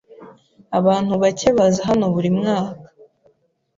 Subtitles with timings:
[0.77, 2.87] Abantu bake baza hano buri mwaka.